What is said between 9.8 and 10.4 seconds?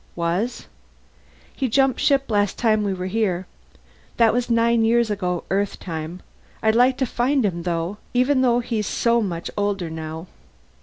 now."